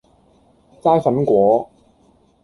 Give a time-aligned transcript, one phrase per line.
[0.81, 1.69] 齋粉果